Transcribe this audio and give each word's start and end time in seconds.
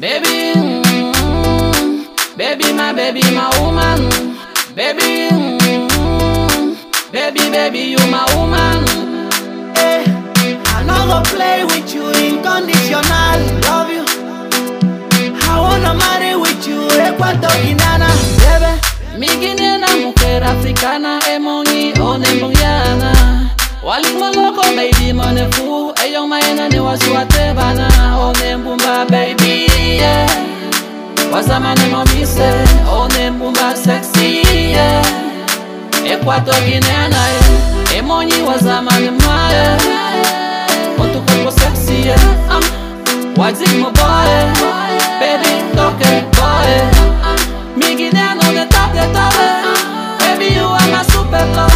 Baby, 0.00 0.54
mm, 0.54 2.36
baby, 2.36 2.72
my 2.72 2.92
baby, 2.92 3.20
my 3.34 3.50
woman. 3.60 4.00
Baby, 4.74 5.28
mm, 5.34 6.76
baby, 7.12 7.40
baby, 7.50 7.78
you 7.94 7.98
my 8.10 8.24
woman. 8.36 8.84
Eh, 9.76 10.04
hey, 10.38 10.60
I'm 10.66 10.86
not 10.86 11.08
gonna 11.08 11.24
play 11.24 11.64
with 11.64 11.92
you 11.92 12.04
unconditional. 12.04 13.38
Love 13.66 13.90
you. 13.90 14.04
I 15.50 15.58
wanna 15.60 15.94
marry 15.94 16.36
with 16.36 16.66
you. 16.68 16.80
Ecuador 17.00 17.50
inana, 17.66 18.08
baby. 18.38 18.72
Mi 19.18 19.26
guinea 19.40 19.78
mujer 20.04 20.44
africana, 20.44 21.18
emoni, 21.34 21.90
emongi 21.90 22.00
onemongiana. 22.00 23.12
Walimoloko 23.82 24.62
baby 24.76 25.12
monefu, 25.12 25.92
eyong 26.04 26.28
maena 26.28 26.68
ne 26.68 26.78
wasuatebana. 26.80 27.88
Oh 28.20 28.32
yeah 29.98 30.28
Wasamane 31.32 31.86
momise 31.90 32.50
onembumba 32.92 33.76
sexy 33.76 34.42
yeah 34.72 35.04
Ekwato 36.12 36.52
Guineana 36.64 37.16
eh 37.28 37.98
emonyi 37.98 38.42
wazamane 38.48 39.10
mae 39.10 39.76
Otu 41.02 41.20
cuerpo 41.20 41.50
sexy 41.50 42.06
yeah 42.06 42.50
ah. 42.50 42.60
Mo 43.38 43.90
boy 43.90 44.32
baby 45.20 45.52
toke 45.76 46.10
boy. 46.34 46.70
Mi 47.76 47.94
Guineano 47.94 48.42
de 48.52 48.66
top 48.66 48.92
de 48.94 49.06
Baby 50.18 50.54
you 50.56 50.64
are 50.66 50.88
my 50.90 51.02
super 51.12 51.44
love 51.54 51.67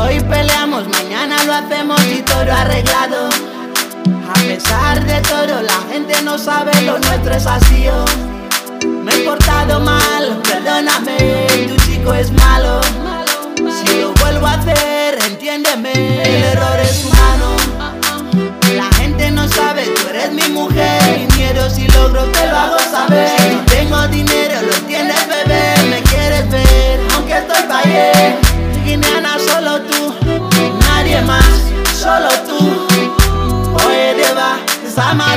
Hoy 0.00 0.20
peleamos, 0.20 0.88
mañana 0.88 1.42
lo 1.44 1.52
hacemos 1.54 2.00
y 2.06 2.22
todo 2.22 2.52
arreglado. 2.52 3.28
A 4.28 4.34
pesar 4.34 5.04
de 5.04 5.20
todo, 5.22 5.60
la 5.62 5.80
gente 5.90 6.22
no 6.22 6.38
sabe 6.38 6.70
lo 6.82 6.98
nuestro 6.98 7.34
es 7.34 7.46
así. 7.46 7.88
oh. 7.88 8.04
Me 8.86 9.12
he 9.12 9.18
portado 9.24 9.80
mal, 9.80 10.40
perdóname, 10.42 11.66
tu 11.68 11.76
chico 11.84 12.14
es 12.14 12.30
malo. 12.30 12.80
Si 13.56 14.00
lo 14.00 14.12
vuelvo 14.14 14.46
a 14.46 14.52
hacer, 14.52 14.87
Deva, 34.98 35.27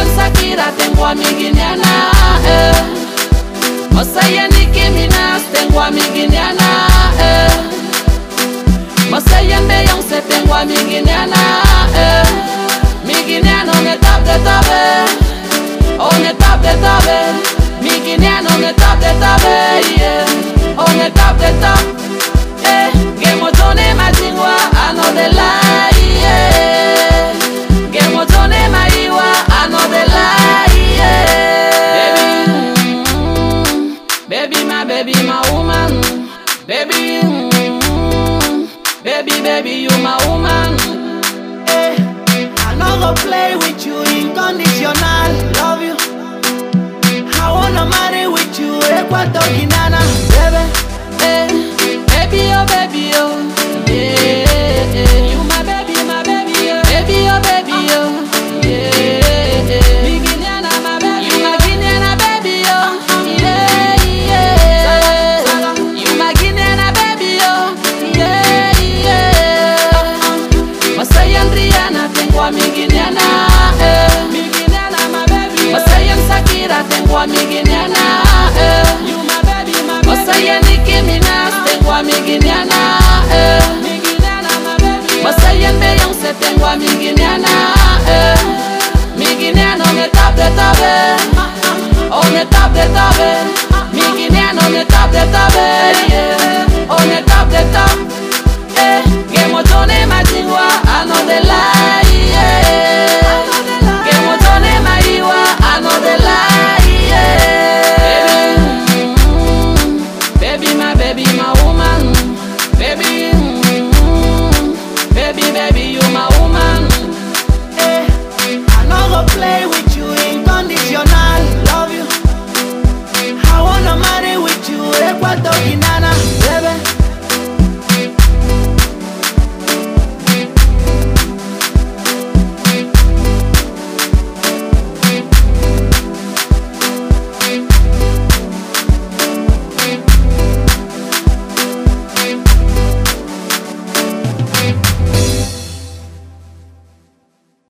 Masayan 0.00 0.16
Shakira 0.16 0.72
tengo 0.78 1.04
a 1.04 1.14
eh. 2.46 2.72
Masaya 3.92 4.48
Nicki 4.48 4.88
Minaj 4.94 5.42
tengo 5.52 5.80
a 5.80 5.90
mi 5.90 6.00
Guineana 6.14 6.88
eh. 7.18 7.50
Beyoncé 9.68 10.22
tengo 10.22 10.54
Baby, 36.70 37.20
mm, 37.26 39.02
baby, 39.02 39.32
baby, 39.42 39.70
you 39.70 39.90
my 40.04 40.16
woman. 40.28 40.78
Hey, 41.66 41.96
I 42.58 42.76
no 42.78 42.86
go 43.02 43.12
play 43.22 43.56
with 43.56 43.84
you 43.84 43.96
unconditional. 43.96 45.30
Love 45.58 45.82
you. 45.82 45.96
I 47.42 47.50
wanna 47.50 47.86
marry 47.90 48.28
with 48.28 48.56
you, 48.60 48.78
Equator 48.78 49.46
Guinana, 49.50 49.98
baby. 50.30 50.62
Hey. 51.20 51.69